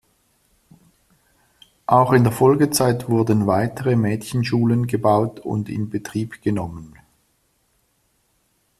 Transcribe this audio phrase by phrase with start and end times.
[1.85, 6.95] Auch in der Folgezeit wurden weitere Mädchenschulen gebaut und in Betrieb genommen.